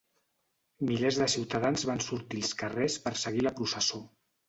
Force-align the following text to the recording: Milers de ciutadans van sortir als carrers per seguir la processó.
Milers 0.91 1.19
de 1.19 1.27
ciutadans 1.35 1.85
van 1.91 2.03
sortir 2.09 2.43
als 2.47 2.57
carrers 2.65 2.99
per 3.07 3.17
seguir 3.29 3.49
la 3.51 3.57
processó. 3.63 4.07